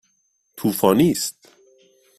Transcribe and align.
طوفانی 0.57 1.11
است. 1.11 1.35